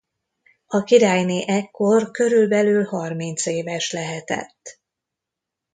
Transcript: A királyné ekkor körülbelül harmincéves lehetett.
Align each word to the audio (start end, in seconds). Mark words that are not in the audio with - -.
A 0.67 0.83
királyné 0.83 1.43
ekkor 1.47 2.11
körülbelül 2.11 2.83
harmincéves 2.85 3.91
lehetett. 3.91 4.79